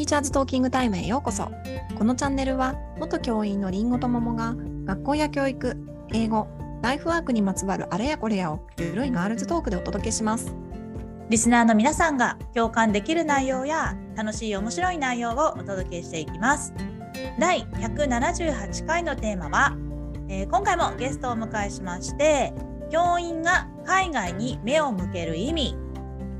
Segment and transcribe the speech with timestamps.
[0.00, 1.50] ティーチャーズトーキングタイムへようこそ。
[1.98, 4.54] このチャンネルは元教員のりんごと桃が
[4.86, 5.76] 学校や教育
[6.14, 6.48] 英語
[6.80, 10.54] ライフワークにまつわるあれやこれやをゆるいガールズトークでお届けします。
[11.28, 16.72] リスナーの皆さんが共感できる内容や楽しい面白い内容をお届けしていきます。
[17.38, 19.76] 第178回のテーマは、
[20.30, 22.54] えー、今回もゲストをお迎えしまして
[22.90, 25.76] 教員が海外に目を向ける意味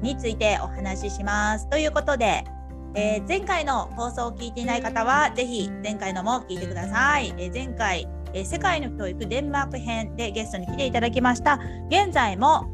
[0.00, 1.69] についてお話しします。
[1.69, 2.45] ということで
[2.94, 7.32] えー、前回の放送を聞いていない方は、ぜひ前回のも聞いてください。
[7.38, 11.60] えー、前回、えー、世界の教育デンマーク編でゲストに来ていただきました。
[11.88, 12.66] 現在も、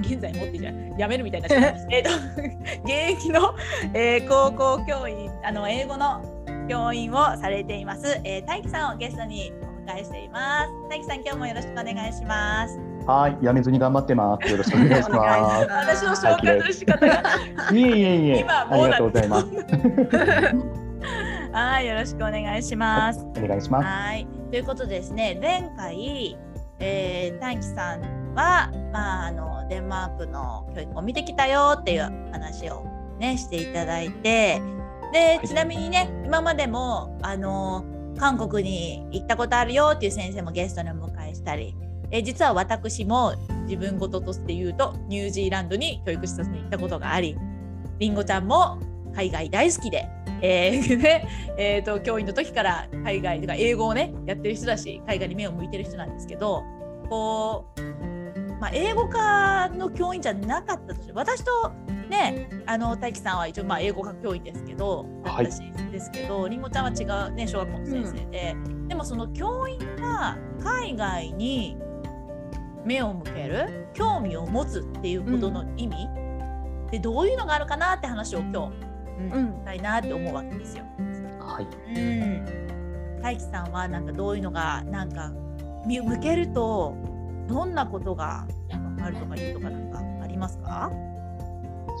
[0.00, 1.48] 現在もってじゃやめるみたいな
[1.90, 2.10] えっと、
[2.84, 3.54] 現役の、
[3.94, 6.22] えー、高校教員、あの、英語の
[6.68, 9.52] 教員をされています、えー、大樹さんをゲストに
[9.86, 10.70] お迎えしています。
[10.90, 12.85] 大樹さん、今日もよろしくお願いします。
[13.06, 14.50] はい、やめずに頑張ってます。
[14.50, 15.66] よろしくお願いします。
[15.70, 17.22] 私の紹介の仕方が。
[17.72, 18.40] いえいえいえ。
[18.40, 19.46] 今ありがとうございます。
[21.52, 23.24] はい、よろしくお願いします。
[23.24, 23.86] お願いします。
[23.86, 26.36] はい、ということですね、前回、
[26.80, 28.00] えー、大樹さん
[28.34, 32.02] は、まあ、あのデンマークの教育を見てきたよっていう
[32.32, 32.84] 話を
[33.20, 34.60] ねしていただいて、
[35.12, 37.84] で、ちなみにね、今までもあの
[38.18, 41.76] 韓国に行ったことあるよっていう先生もゲストにお迎えしたり。
[42.16, 47.36] え実は私も自分事として言うとニュージーランドに教育施設に行ったことがあり
[47.98, 48.78] りんごちゃんも
[49.14, 50.08] 海外大好きで、
[50.40, 56.64] えー ねえーと、教員の時から海外とか英語をねやってる人だし海外に目を向いてる人なんですけど
[57.10, 57.80] こう、
[58.60, 61.70] まあ、英語科の教員じゃなかったとして私と
[62.08, 71.76] ねあの大樹さんは一応まあ英語科教員ですけど、はい、私ですけどりんごちゃんは違う、ね、小学校の先生で、うん、でもその教員が海外に
[72.86, 76.08] 目を向ける興味を持つっていうことの意味、う
[76.86, 78.72] ん、でどういうのがあるかなって話を今日、
[79.34, 80.84] うん、したいなって思うわけですよ。
[81.40, 85.32] はい、うん、大樹さんはなんかどういうのがなんか
[85.84, 86.94] 向けると
[87.48, 90.90] どんなことが分かるとかいいとかなんかありますか？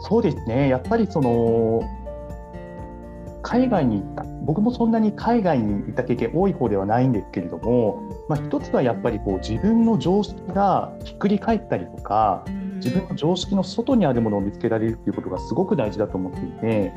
[0.08, 0.68] そうですね。
[0.68, 1.82] やっぱりその
[3.46, 4.24] 海外に行った。
[4.44, 12.44] 僕もそんなに海外に行った経験多い方ではないんですけれども、まあ、一つはやっぱりこう自分の常識がひっくり返ったりとか
[12.76, 16.92] 自分の常識の外にあるものを見つけられるっていうことがすごく大事だと思っていて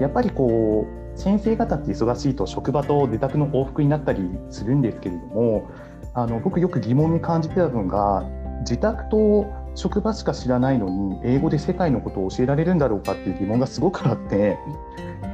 [0.00, 5.68] やっぱりこう先生方って忙しいと職場と自宅の往復になったりするんですけれども
[6.14, 8.24] あの僕よく疑問に感じてたのが
[8.60, 14.58] 自宅と職場しか知らないのに英語で世界のことを教えられるんだろうかっていう疑問がすごくあって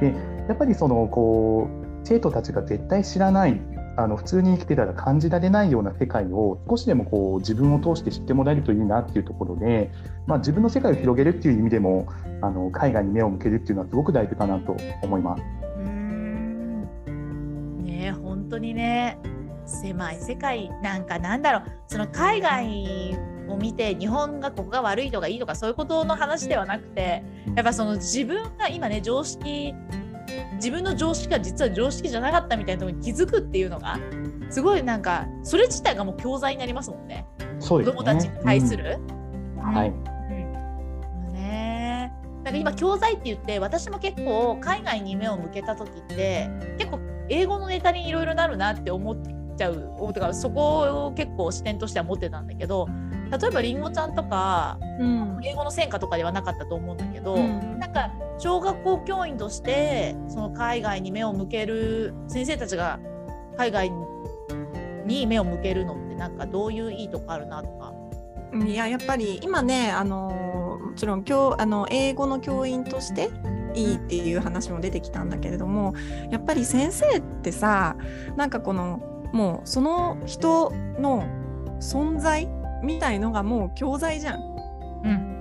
[0.01, 3.59] でやっぱりそのこう生徒たちが絶対知らない
[3.97, 9.91] あの普通に生きてたら感じられないような世界を少しでもこう自分を通して知ってもらえるといいなっていうところで、
[10.27, 12.07] まあ、自分の世界を広げるっていう意味でも
[12.41, 15.43] あの海外に目を向けるっていうのはすごく大事かなと思います。
[17.83, 19.17] ね本当にね。
[19.65, 21.63] 狭い世界なんかなんだろう。
[21.87, 23.17] その海外
[23.49, 27.23] を見て日本がここが悪いとかいいとかそういうことの話ではなくて
[27.55, 29.73] やっぱその自分が今ね常識
[30.55, 33.99] 自分の常識が実は常識じゃなかったみたいなところに気づくっていうのが
[34.49, 37.25] すごいなんかそれ自体がもう教材になりますもんね。
[37.59, 38.99] そうですね子供たちに対する。
[39.57, 39.89] うん、はい。
[39.89, 39.91] う
[41.31, 46.99] ん、ねなんか今教材って言って私も結構海外に目を向けた時って結構
[47.29, 49.17] 英語のネタにいろいろなるなって思っ
[49.57, 52.87] ちゃう思うかそこを結構視点としては持ってたんだけど
[53.29, 62.99] 例えばりんごちゃんとか、うん、英語の専科とかではなかったと思うんだけど、うん、なんか小学校教員としてその海外に目を向ける先生たちが
[63.57, 63.91] 海外
[65.05, 67.93] に目を向けるのってなんかどういういいとこあるなとか。
[68.65, 73.29] いややっぱり今ねあのもちろん教あの英語の教員として
[73.73, 75.93] いいっていう話も出てきたんだけれども
[76.31, 77.97] やっぱり先生ってさ
[78.37, 79.01] なんかこの
[79.33, 81.25] もうその人の
[81.79, 82.49] 存在
[82.83, 84.39] みたいのがもう教材じゃん。
[85.03, 85.37] うん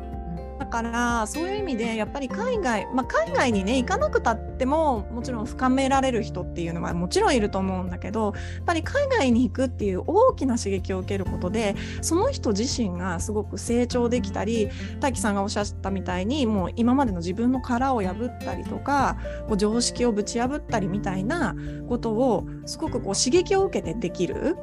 [0.58, 14.68] だからそういう意味でやっぱり海外、まあ、海外にね行かなくたってももちろん深められる人っていうのはもちろんいると思うんだけどやっぱり海外に行くっていう大きな刺激を受けることでその人自身がすごく成長できたり
[14.98, 21.54] 大樹さんがおっしゃったみたいにもう今までの自分の殻を破ったりとかこう常識をぶち破ったりみたいな
[21.88, 24.56] ことをすごくこう刺激を受けてできる。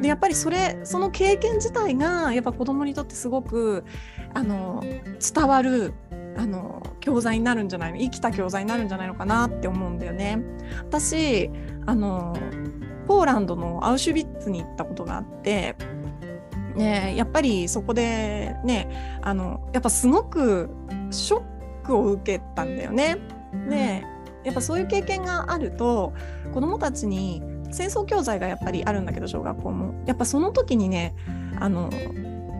[0.00, 3.84] でやっぱりそれその経験自体がやっぱ子どもにとってすごく
[4.32, 5.94] あの伝わる
[6.36, 10.42] あの教材になるんじゃないの生きた教材になるんじゃないのかなって思うんだよね。
[10.86, 11.50] 私
[11.86, 12.36] あの
[13.06, 15.76] ポーランドのアウシュビッツに行ったことがあって
[16.74, 20.70] ね、やっぱりそこでねあのやっぱすごく
[21.10, 21.42] ショッ
[21.84, 23.18] クを受けたんだよね。
[23.68, 24.04] で
[24.42, 26.12] やっぱそういう経験があると
[26.52, 27.42] 子どもたちに
[27.74, 29.94] 戦争教材がやっぱりあるんだけど小学校も。
[30.06, 31.14] やっぱその時にね
[31.58, 31.90] あの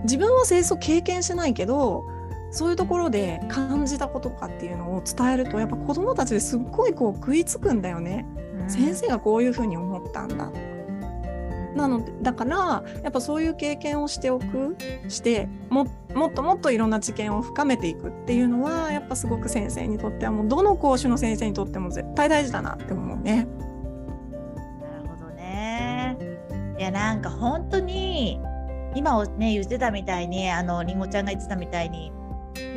[0.02, 2.04] 自分は戦争経験してないけど
[2.50, 8.26] そういうところで感じたこととかっていうのを伝えるとやっぱ子どもたちですっごいこう食いつくんだよね、
[8.62, 10.50] うん、先生がこういうふうに思ったんだ。
[11.74, 14.76] なのでだからやっぱそういう経験をしておく
[15.08, 23.48] してももっともっといろんな知見を深めていくっていうのはやっぱすごく先生にとってはもうどの講師の先生にとっても絶対大事だなって思うね。
[26.84, 28.40] やなんか本当に
[28.94, 32.12] 今ね言ってたみたいにあのりんごちゃんが言ってたみたいに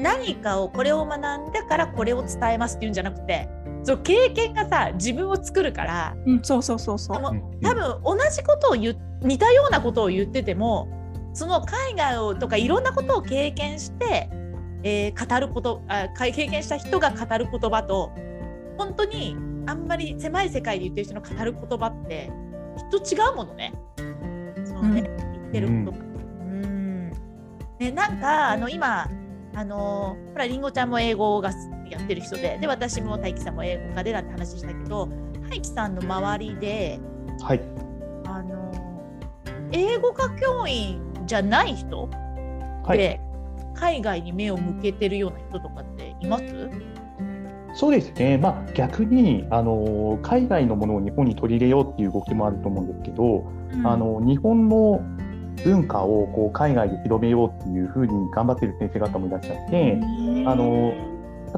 [0.01, 3.50] 何かをこれを学んだからこれを伝えますっていうんじゃなくて
[3.83, 7.21] そう経験がさ自分を作るから、うん、そうそうそうそう。
[7.62, 10.89] 多分同じことを言似たようなことを言ってても
[11.33, 14.30] その海外をとかいろんなことを経験して、
[14.83, 18.12] えー、語ることあ経験した人が語る言葉と
[18.77, 19.36] 本当に
[19.68, 22.31] あんまり狭い世界で言ってる人の語る言葉って
[22.77, 23.74] きっと違うものね。
[24.65, 25.97] そうね、うん、言ってること。
[25.97, 27.12] うん、
[27.79, 29.07] ね、なんかあの今
[29.56, 31.51] あのほらりんごちゃんも英語が
[31.89, 35.09] やってる人でで私も大輝さんも英語科でなんて話したけど
[35.50, 37.00] 大輝さんの周りで、
[37.41, 37.62] はい、
[38.25, 38.71] あの
[39.71, 42.09] 英語科教員じゃない人
[42.89, 43.19] で、
[43.75, 46.44] 海外に目を向けてるような人とかっています？
[47.77, 55.00] そうですね、まあ、逆にあの海外のものを日本に取り入れようっていう動きもあると思うんですけど、うん、あの日本の
[55.63, 60.00] 文化をこう海外で広めようっていうふうに頑張ってる先生方もいらっしゃって
[60.47, 60.91] あの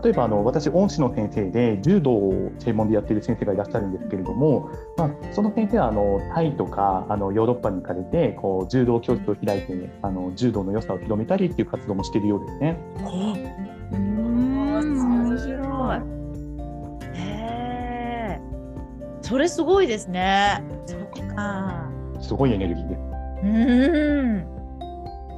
[0.03, 13.68] 例えばあの私恩師の先生で柔道を専門でやってる先生がいらっしゃるんですけれども、まあ、その先生はあのタイとかあのヨーロッパに行かれてこう柔道教室を開いてあの柔道の良さを広めたりっていう活動もしているようですね。
[19.29, 20.63] それすごいですね。
[20.87, 21.87] そっか。
[22.19, 23.01] すごいエネルギーです。
[23.43, 24.59] うん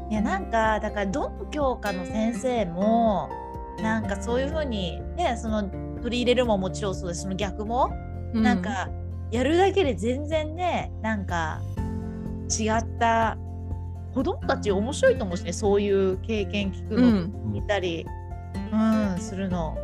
[0.09, 3.29] いやなんかだからどの教科の先生も
[3.81, 5.63] なんかそういうふうにねその
[6.01, 7.91] 取り入れるももちろんそうですその逆も、
[8.33, 8.89] うん、なんか
[9.29, 11.61] やるだけで全然ねなんか
[12.49, 13.37] 違った
[14.13, 18.05] 子供たち面白いと思うしねそういう経験聞くの見たり、
[18.73, 19.77] うん、うん、するの。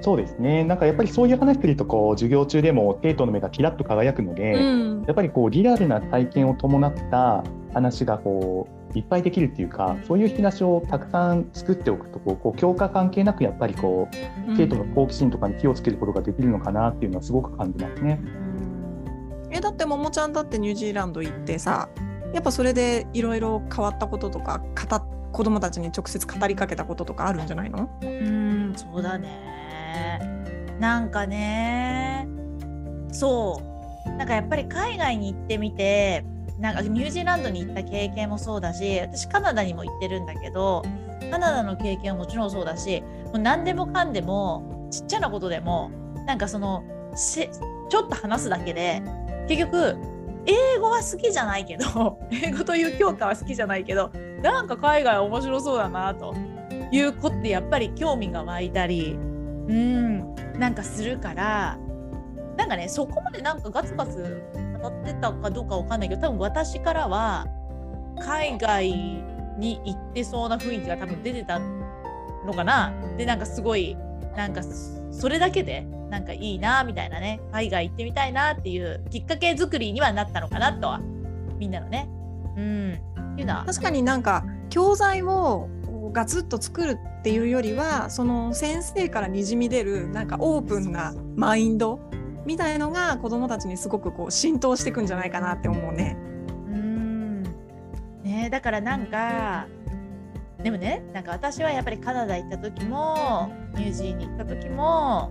[0.00, 0.64] そうですね。
[0.64, 4.58] なんかやっぱりそういう話するとこう授業中でも生徒の目がキラッと輝くので、う
[5.02, 18.20] ん、やっぱりこうリアルな体験を伴った話がこういっぱいできるっていうかそういう引き出しをたくさん作っておくとこうこう教科関係なくやっぱりこう生徒の好奇心とかに気をつけることができるのかなっていうのはすごく感じますね。
[19.50, 21.88] えだってももちゃんだってニュージーランド行ってさ
[22.34, 25.00] やっぱそれでいろいろ変わったこととか語
[25.32, 27.88] 子供たちに直接語りかけたこととかあるんじゃないの？
[28.02, 29.51] うんそうだね。
[30.78, 32.26] なんかね
[33.12, 33.72] そう。
[34.16, 36.24] なんかやっぱり海外に行ってみて
[36.58, 40.82] なんかニュージーランドに行った経験もそうだし私カナダにも行ってるんだけど
[41.30, 45.90] カナダの経験はもちろんそうだしもう何でもかんでもちっちゃなことでも
[46.26, 46.84] なんかその
[47.16, 49.02] ちょっと話すだけで
[49.48, 49.96] 結局
[50.46, 54.10] 英語は好きじゃないけど 英語という教科は好きじゃないけど
[54.42, 56.34] なんか海外面白そうだなと
[56.90, 59.18] いう子ってやっぱり興味が湧いたり
[59.68, 60.34] うん。
[60.58, 61.78] なんかするから
[62.56, 64.42] なんかねそこまでなんかガツガツ
[64.82, 67.46] 当たってたかどうかわかんないけど多分私からは
[68.20, 68.90] 海外
[69.58, 72.92] に行ってそうな雰囲気が多分出てたのかな。
[73.16, 73.96] でなんかすごい
[74.36, 74.62] なんか
[75.10, 77.40] それだけでなんかいいなみたいなね。
[77.52, 81.00] 海外行ってみたいなっていうきっかけ作りにはなったのかなとは。
[81.58, 82.08] みんなのね。
[82.56, 82.92] うん、
[83.32, 83.64] っていうのは。
[83.64, 85.68] 確かになんか教材を
[86.10, 92.00] ガツッと作るっていうよりはその先生からにじみ出るなんかオープンなマインド
[92.44, 96.16] みたいのが子どもたちにすごくこう浸透していくんじゃないかなって思うね。
[96.66, 97.42] うん
[98.24, 99.66] ねだからなんか
[100.62, 105.30] でもねなんか私はやっぱりカナダ行った時もニュージーに行った時も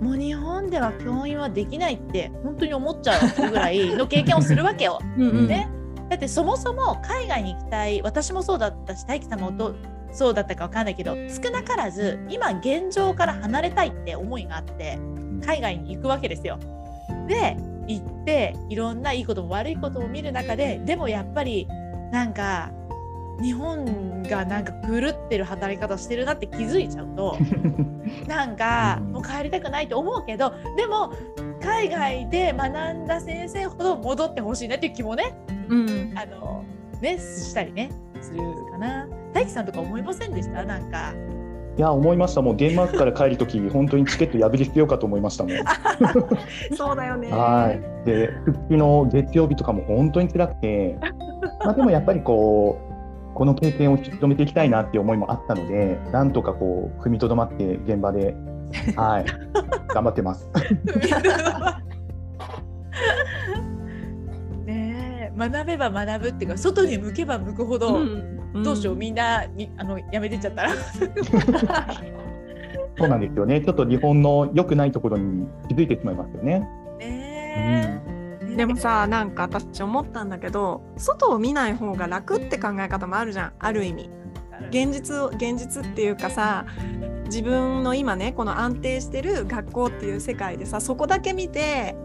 [0.00, 4.98] もう日本では教員はできないって本当に思っちゃうぐらいの経験をするわけよ。
[5.16, 5.68] うんうん、ね、
[6.12, 9.50] だってそもそも海外に行きたい私もそうだったし大樹さんも
[10.12, 14.98] そうだったか分かんないけど少なからず今現状から離れたいって思いがあって
[15.42, 16.58] 海外に行くわけですよ。
[17.28, 21.66] で行っていろんないいことも悪いことも見る中ででもやっぱり
[22.12, 22.70] なんか
[23.40, 27.38] 日本がなんか狂ってる働き方してるなって気づいちゃうと
[28.28, 31.10] なんかもう帰りたくないと思うけどでも
[31.62, 35.32] 海外で学んだ先生ほど戻ってほしいなっていう気もね、
[35.72, 36.64] うん、あの
[37.00, 38.38] ねしたりねする
[38.70, 39.08] かな。
[39.32, 40.62] 大樹さんとか思いませんでした？
[40.64, 41.12] なんか。
[41.78, 42.42] いや思いました。
[42.42, 45.52] もうデンマークから帰る時本当にチケット破り捨てようかと思いましたもん。
[46.76, 47.30] そうだよね。
[47.30, 47.80] はい。
[48.06, 50.98] で復帰の月曜日とかも本当に辛くて。
[51.64, 52.78] まあでもやっぱりこ
[53.32, 58.34] うこの経験を引き止めていきたいなっていう思いもあったのでなんとかこう踏みとどまって現場で
[58.96, 59.24] はい。
[59.88, 60.48] 頑張ってます
[65.48, 68.62] 学べば学ぶっていうか外に向けば向くほど、うん。
[68.62, 70.70] どうしようみんなにあのやめてっちゃったら。
[72.98, 73.60] そうなんですよね。
[73.62, 76.60] ちょっと日本の良くないところに気づいてしまいますよね。
[76.98, 78.00] ね
[78.52, 83.52] え、でもさなんか私思ったんだけど外を見ない方が楽って考え方もあるじゃん。
[83.58, 84.10] ある意味。
[84.70, 86.66] 現実を現実っていうかさ
[87.24, 91.96] 自分の今ねこの安定してる学校っていう世界でさそこだけ見て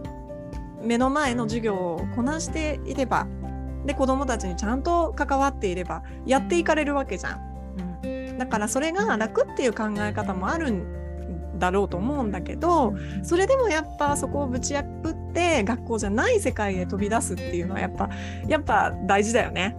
[0.81, 3.27] 目の前の授業をこなしていれば
[3.85, 8.01] で子どもたちにちゃんと関わっていればやっていかれるわけじゃん。
[8.03, 10.97] うんだからそれが楽っていう考え方もあるん
[11.57, 12.93] だろうと思うんだけど
[13.23, 18.09] それでもやっぱそこをぶち破って学校じゃない世界へ飛び出すっていうのはやっぱ
[18.47, 19.75] やっぱ大事だよね。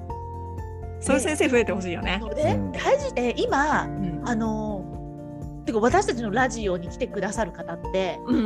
[1.00, 2.20] そういう先生増えてほしいよね。
[2.72, 8.40] 大事で今うんあのてか私たちのラジオに来てくださる方ってうんう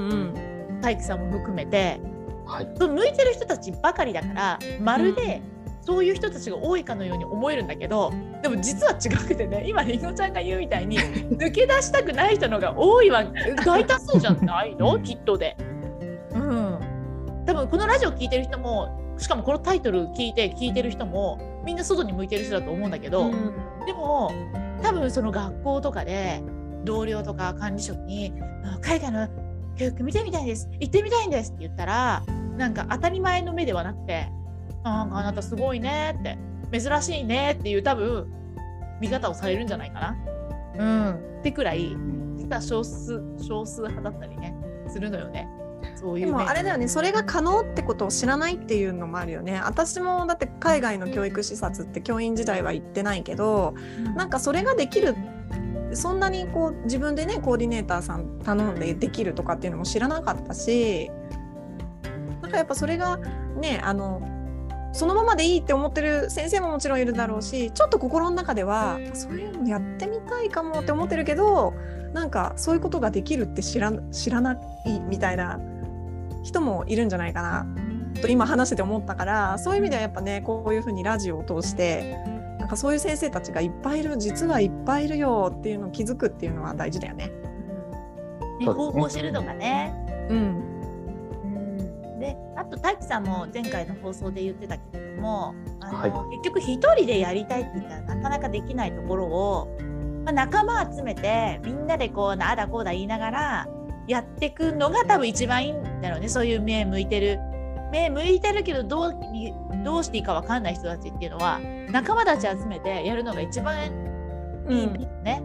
[0.77, 2.01] ん大樹さんも含めて
[2.53, 2.69] はい。
[2.77, 5.41] その向いてる人たちばかりだからまるで
[5.85, 9.65] そういう人たちが多いかのように思えるんだけどでも実は違くてね。
[9.69, 13.25] 今りんごちゃんが言うみたいに抜け出したくない人のが多いわ。
[13.65, 14.99] 大多数じゃないの？
[15.01, 15.57] きっとで。
[16.35, 16.79] うん。
[17.47, 23.33] 多分このラジオ聞いてる人もしかもこのタイトル聞いて聞いてる人もみんな外に向いてる人だと思うんだけど、うん。
[23.87, 24.31] でも
[24.83, 26.43] 多分その学校とかで
[26.85, 28.33] 同僚とか管理職に
[28.65, 29.29] あ海外の
[29.77, 30.69] 教育見てみたいです。
[30.79, 32.23] 行ってみたいんですって言ったら
[32.57, 34.31] なんか当たり前の目ではなくて
[34.85, 35.11] なん。
[35.11, 36.39] かあなたすごいねって
[36.79, 38.27] 珍しいねっていう多分
[39.01, 40.17] 見方をされるんじゃないかな。
[40.79, 41.97] うん、ってくらい
[42.37, 44.55] 実は少数少数派だったりね
[44.89, 45.49] するのよね。
[45.97, 46.89] そういう面でもあれだよね。
[46.89, 49.61] それが可能ってことを知らないっていうのもあるよね。
[49.65, 53.75] 私もだって海外の教育視察って教員時代は行ってないけど
[54.17, 55.15] なんかそれができる
[55.95, 61.11] そんなにこう自分でねコーディネーターさん頼んでできるとかっていうのも知らなかったし
[62.53, 63.19] かやっぱそれが
[63.57, 64.23] ねあの
[64.93, 71.75] そのままでいいって思ってる先生ももちろんいるだろうしちょっと心の中ではそういうのやってみたいかもって思ってるけど
[72.13, 74.59] なんかそういうことができるって知ら知らない
[75.09, 75.59] みたいな
[76.43, 77.67] 人もいるんじゃないかな。
[78.21, 82.19] と今話してて思ったからそういう意味ではやっぱねこういうふうにラジオを通して
[82.59, 87.33] なんかそういう先生たちがいっぱいいる実はいっぱいいるよっていうのを気づくっていうのは大事だよね。
[88.61, 89.95] ね、ね方法を知るのがね。
[90.29, 90.72] うん、
[92.73, 96.11] と大樹さんも前回の放送で言ってたけれどもあの、はい。
[96.37, 99.79] 結局一人でやりたいって言ったらなかなかできないところを、
[100.25, 103.69] まあ、仲間集めてみんなでこうああだこうだ言いながら
[104.09, 106.29] やっていくのが多分一番いいんだろうね。
[106.29, 107.39] そういう目向いてる
[107.93, 109.53] 目向いてるけどどうに
[109.85, 111.61] どうしていいか分かんない人たちっていうのは
[111.91, 113.77] 仲間たち集めてやるのが一番
[114.67, 114.83] うい。
[114.83, 114.93] いん。
[114.93, 115.03] だん。
[115.03, 115.43] よね。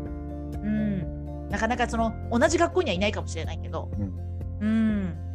[0.53, 3.89] うん、なかなかその同じ学校にはいないかもしれないけど。
[4.61, 5.09] うん。
[5.09, 5.26] ね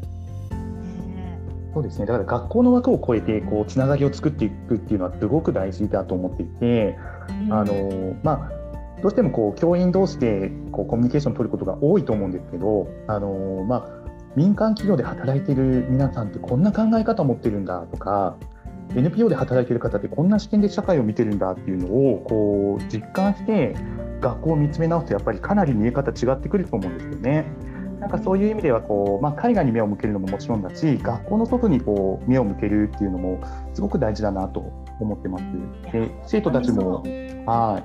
[1.75, 6.97] そうですねだから学校の枠を超えてこうつながりを作っていくっていうのはすごく大事だと思っていて、え
[7.50, 14.02] あのまあ、どうしてもこう教員同士でこうコミュニケーションを取ることが多いと思うんですけど、あのまあ、
[14.37, 18.37] 民間企業で働いている皆さんってこんな考え方を持ってるんだとか
[18.95, 23.75] NPO で働いている方ってこんな視点で社会を見てるんだっていうのをこう実感して
[24.21, 27.47] 学校を見つめ直すとやっぱりかなり見え方違ってくると思うんですよね。
[28.02, 33.40] なんかそういう意味ではこう、まあ、海外に目を向けるのももちろんだし学校の外にこう目を向けるっていうのも
[33.75, 34.61] すごく大事だなと
[34.99, 35.44] 思ってます。
[35.92, 37.04] で生徒たちも
[37.47, 37.80] は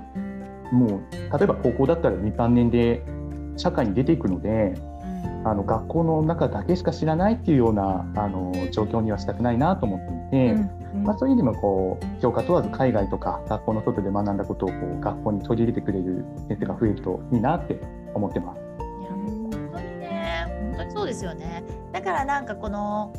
[0.74, 3.04] いもう例えば高校だったら23年で
[3.58, 4.74] 社会に出ていくので
[5.46, 10.78] あの学校の中だけしか知らないっていうようなあの状況にはしたくないなと思っていて。
[11.04, 17.80] まあ、そういう意味でもこう教科問わず海外とか学校の外で学んだことをこう学校に取り入れてくれる先生が増えるといいなって
[18.16, 18.67] 思ってます。
[20.98, 21.64] そうですよね。
[21.92, 23.14] だからなんかこの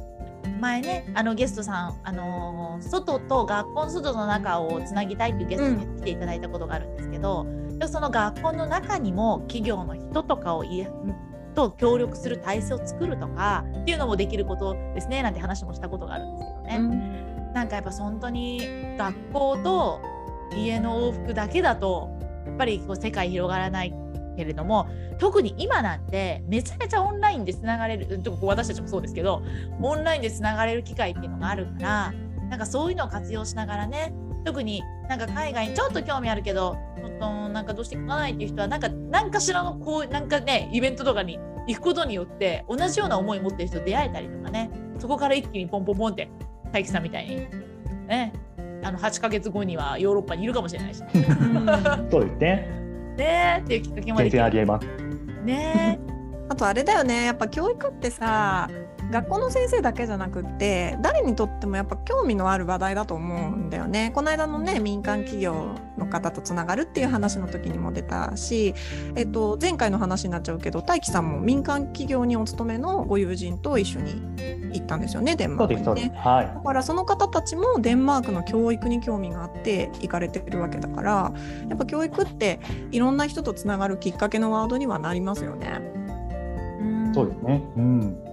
[0.61, 7.47] 前ね、あのゲストさん、あのー外と学校の外の中をつなぎたいっていうゲストに来ていただいたことがあるんですけど、
[7.79, 10.65] でその学校の中にも企業の人とかを
[11.55, 17.53] と協力する体制を作るとかっていうのもできることですねなんて話もしたことがあるんですけどね。
[17.55, 20.01] なんかやっぱ本当に学校と
[20.57, 22.11] 家の往復だけだと
[22.47, 23.95] やっぱりこう世界広がらない
[24.39, 29.43] けれども特に今なんてめちゃめちゃオンラインでつながれる私たちもそうですけど
[29.83, 32.15] オンラインでつながれる機会っていうのがあるから
[32.49, 34.15] なんかそういうのを活用しながらね
[34.45, 46.31] 特になんか海外にちょっと興味あるけどちょっとなんかどうしていかないっていう人はなんか何かしらのこうなんかねイベントとかに行くことによって同じような思いを持ってる人出会えたりとかねそこから一気にポンポンポンって
[46.73, 47.37] 大樹さんみたいに
[48.07, 48.33] ね
[48.83, 51.03] あの8ヶ月後にはヨーロッパにいるかもしれないし
[52.11, 52.88] そうですね。
[53.19, 54.87] ねっていうきっかけまで全然ありえます。
[55.45, 55.99] ね
[56.49, 58.69] あとあれだよねやっぱ教育ってさ
[59.11, 64.13] 学校の先生だけじゃなくって誰にとってもやっぱ興味のある話題だと思うんだよね。
[64.15, 68.75] この間のね民間企業の方とつながるっていう話の時にも出たし、
[69.17, 74.23] えっと、前回の話になっちゃうけど大樹さんも民間企業にお勤めのご友人と一緒に
[74.73, 75.95] 行ったんですよねデンマーク。
[75.95, 76.13] にね。
[76.17, 76.47] はい。
[76.47, 81.33] だからその方たちもデンマークの教育に興味があって行かれてるわけだから
[81.69, 82.61] やっぱ教育って
[82.91, 85.81] いろんな人とつながるきっかけのワードにはなりますよね。
[86.81, 87.63] うんそうですね。
[87.77, 88.28] うん。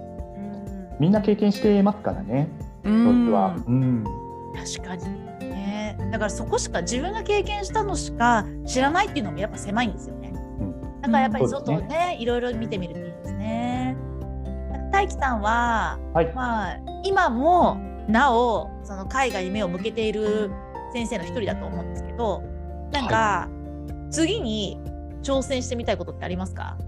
[0.98, 2.48] うんみんな経験してますからね。
[2.84, 2.92] う教
[3.24, 3.56] 育は。
[3.66, 4.04] うん。
[4.54, 5.04] 確かに
[5.50, 13.96] ねだからそこしか自分が経験したのしか知らないっていうのもやっぱ狭いんですよね、んだからやっぱり外ですをねいろいろ見てみるといいですね
[14.90, 16.32] 大樹さんははい。
[16.34, 17.76] まあ今も
[18.08, 20.50] なおその海外に目を向けている
[20.94, 22.42] 先生の一人だと思うんですけど
[22.92, 23.48] なんか、
[24.10, 24.80] 次に
[25.22, 26.78] 挑戦してみたいことってありますか？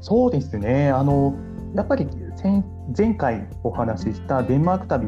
[0.00, 0.90] そうですね。
[0.90, 1.34] あの
[1.74, 2.06] やっぱり
[2.42, 2.62] 前
[2.96, 5.06] 前回お話ししたデンマーク旅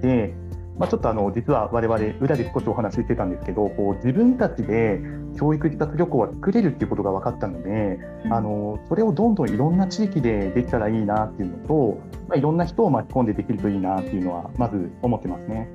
[0.00, 0.34] で、
[0.78, 5.00] まあ、ちょっとあの実は我々裏で少しお話ししてたんですけど、こう自分たちで
[5.36, 7.98] 教育自宅旅行は作れるっていうことが分かったので、
[8.30, 11.98] あのそれをどんどんいろんな地域でできたらいいなっていうのと、
[12.28, 15.68] まあ、いろんな人を巻き込んでできるといいなっていうのはまず思ってますね。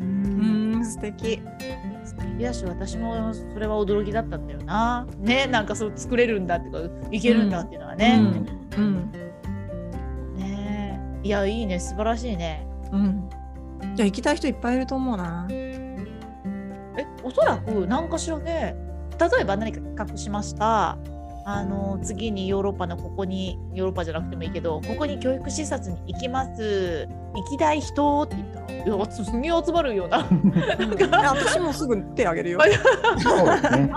[0.00, 1.42] ううんん素敵
[2.04, 5.06] 素敵だし私もそれは驚きだったんだよな。
[5.18, 6.78] ねなんかそう作れるんだってか
[7.10, 8.18] いけるんだっていうのはね。
[8.76, 9.29] うんうんね
[11.22, 12.66] いやいいね素晴らしいね。
[12.92, 13.28] うん
[13.94, 15.46] じゃあ行きたい人いっぱいいると思うな。
[15.50, 15.96] え
[17.22, 18.74] おそらく何かしらで
[19.18, 20.98] 例えば何か企画しました。
[21.46, 30.26] あの次にヨーロッパのここにヨーロッパじゃなくてもいいけどここに教育視察に行きます行きたい人って言ったらいやすげえ集まるような
[31.32, 32.60] 私もすぐ手あげるよ。
[33.22, 33.90] そうですね。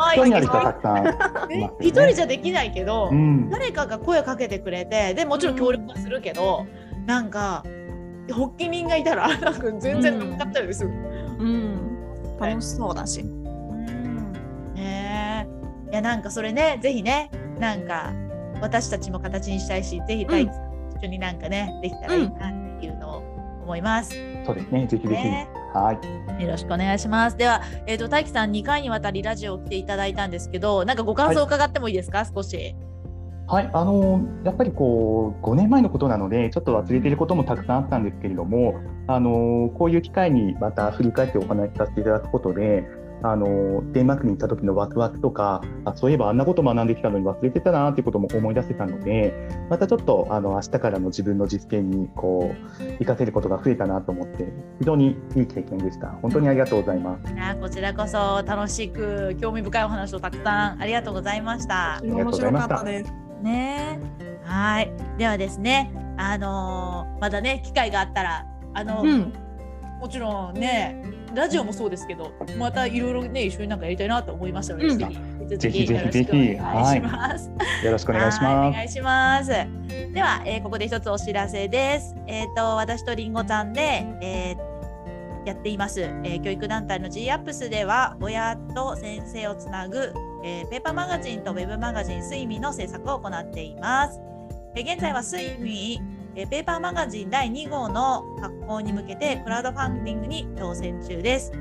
[1.80, 3.50] 人じゃできないけど、うん。
[3.50, 6.66] 誰かが声かけてくれてでもちろん協力はするけど、
[7.06, 7.64] なんか
[8.32, 10.90] 発起人がいたら なんか全然乗っかったりする。
[10.90, 10.94] う
[11.44, 11.90] ん
[12.40, 13.22] 楽しそうだし。
[13.22, 14.34] うん
[14.74, 15.48] ね
[15.90, 18.12] えいやなんかそれねぜひねなんか
[18.62, 23.24] 私たちも形にしたいしぜひ大地さんと一緒になんかね、できたらいいなっていうのを
[23.64, 24.16] 思います。
[24.46, 24.88] そうですね。
[24.88, 25.24] ぜひぜひ。
[25.24, 25.94] ねは
[26.40, 26.44] い。
[26.44, 27.38] よろしくお願いします。
[27.38, 32.76] では、えっ、と大樹さん2回にわたりラジオを来ていただいたんですけど、なんかご感想を伺ってもいいですか、少し。
[33.48, 42.84] はい、あのやっぱりこう5年前のことなのでちょっと忘れていることもたくさんあったんですけれどもあのこういう機会にまた振り返ってお話しさせていただくことで
[43.26, 49.34] あのデンマークに行った時のワクワクとかあそういえばあんなこと学んできたのに忘れてたなっていうことも思い出せたので
[49.70, 57.34] またちょっとあの明日からの自分の実践にこう活かせることが増えたなと思って非常にいい経験でした本当にありがとうございます。
[57.34, 62.02] いやこちらこそ楽しく興味深いお話をたくさんありがとうございました。
[62.04, 63.23] りがとう面白ございましたかったです。
[63.44, 64.00] ね
[64.44, 69.34] はいではですねあのーまだね機会があったらあの、うん
[70.02, 71.02] もちろんね
[71.34, 77.50] ラジオもそうですけどまたいろいろね一緒になんかやりたいなと思いましたので、うんぜひぜひきよろしくお願いします。
[77.86, 78.74] よろしくお願いします。
[78.74, 79.50] 願いします。
[79.50, 82.16] では、えーここで一つお知らせです。
[82.28, 94.20] えっ、と私とりんごちゃんで、えーやっています、えー教育団体の G アップスでは親と先生をつなぐ、えーペーパーマガジンとウェブマガジンスイミの制作を行っています。
[94.76, 96.02] えー現在はスイミ
[96.36, 101.52] えーペーパーマガジン第2号の発行に向けてクラウドファンディングに挑戦中です。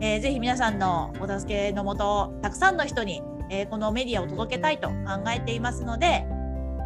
[0.00, 4.94] えーぜひ皆さんのお助けのもとたくさんの人に、えーこのメディアを届けたいと考
[5.34, 6.26] えていますので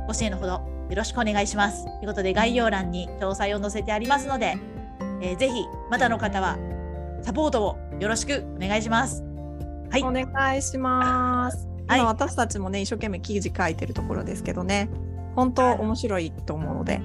[0.07, 0.63] ご支援のほどよ
[0.97, 1.85] ろしくお願いします。
[1.85, 4.57] ということで概要欄に詳細を載せてありますので、
[5.21, 6.59] えーぜひまだの方は
[7.23, 9.34] サポートをよろしくお願いします。
[9.95, 11.69] はいお願いします。
[11.87, 14.89] はい今私たちもね一生懸命記事書いてるところですけどね
[15.37, 16.99] 本当面白いと思うので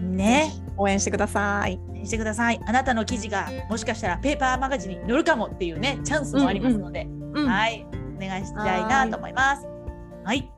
[0.00, 1.80] ね応援してください。
[2.04, 2.60] してください。
[2.66, 7.84] あなたの記事がもしかしたらペーパーマガジンに載るかもっていうねチャンスもありますので、うんはい
[8.16, 9.66] お願いしたいなと思います。
[10.24, 10.48] はい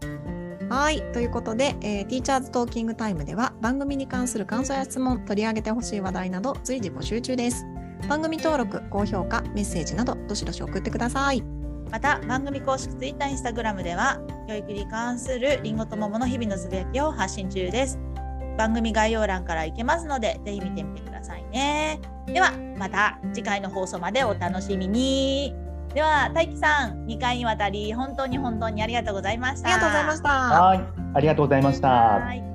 [0.69, 7.65] はいということで、えー、ティーチャーズトーキングタイムでは番組に関する感想や質問取り上げてほしい話題など随時募集中です。
[8.11, 11.62] 番組登録高評価メッセージなどどしどし送ってください。
[11.93, 18.01] また番組公式 Twitter、Instagram では教育に関するりんごと桃の日々のつぶやきを発信中です。
[18.59, 22.01] 番組概要欄から行けますのでぜひ見てみてくだださいね。
[22.27, 25.55] ではまた次回の放送までお楽しみに。
[25.95, 29.69] では大輝さん2回にわたり本当に本当にありがとうございました。
[29.69, 30.29] ありがとうございました。
[30.29, 30.81] はい、
[31.15, 31.89] ありがとうございました。
[31.89, 32.52] はい